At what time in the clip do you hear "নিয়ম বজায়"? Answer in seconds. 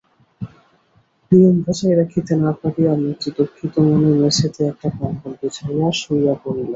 1.31-1.95